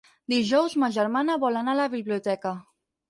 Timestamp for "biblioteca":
1.95-2.59